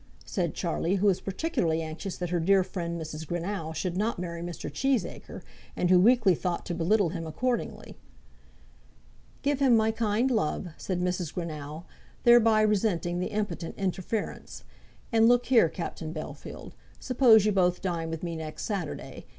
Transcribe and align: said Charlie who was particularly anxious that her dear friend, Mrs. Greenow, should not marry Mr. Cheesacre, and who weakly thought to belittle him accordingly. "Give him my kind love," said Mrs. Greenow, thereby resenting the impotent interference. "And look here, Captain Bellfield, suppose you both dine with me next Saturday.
said 0.25 0.55
Charlie 0.55 0.95
who 0.95 1.05
was 1.05 1.21
particularly 1.21 1.83
anxious 1.83 2.17
that 2.17 2.31
her 2.31 2.39
dear 2.39 2.63
friend, 2.63 2.99
Mrs. 2.99 3.27
Greenow, 3.27 3.71
should 3.75 3.95
not 3.95 4.17
marry 4.17 4.41
Mr. 4.41 4.67
Cheesacre, 4.67 5.43
and 5.75 5.91
who 5.91 5.99
weakly 5.99 6.33
thought 6.33 6.65
to 6.65 6.73
belittle 6.73 7.09
him 7.09 7.27
accordingly. 7.27 7.95
"Give 9.43 9.59
him 9.59 9.77
my 9.77 9.91
kind 9.91 10.31
love," 10.31 10.69
said 10.75 11.01
Mrs. 11.01 11.31
Greenow, 11.35 11.83
thereby 12.23 12.61
resenting 12.61 13.19
the 13.19 13.27
impotent 13.27 13.75
interference. 13.77 14.63
"And 15.11 15.27
look 15.29 15.45
here, 15.45 15.69
Captain 15.69 16.11
Bellfield, 16.11 16.71
suppose 16.99 17.45
you 17.45 17.51
both 17.51 17.79
dine 17.83 18.09
with 18.09 18.23
me 18.23 18.35
next 18.35 18.63
Saturday. 18.63 19.27